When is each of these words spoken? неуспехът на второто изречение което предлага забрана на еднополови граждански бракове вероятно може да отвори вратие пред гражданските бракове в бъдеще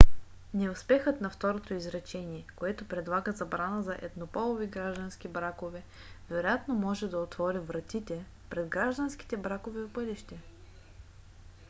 неуспехът 0.53 1.21
на 1.21 1.29
второто 1.29 1.73
изречение 1.73 2.45
което 2.55 2.87
предлага 2.87 3.31
забрана 3.31 3.79
на 3.81 3.97
еднополови 4.01 4.67
граждански 4.67 5.27
бракове 5.27 5.83
вероятно 6.29 6.73
може 6.75 7.07
да 7.07 7.17
отвори 7.17 7.59
вратие 7.59 8.25
пред 8.49 8.67
гражданските 8.69 9.37
бракове 9.37 9.81
в 9.83 9.89
бъдеще 9.89 10.37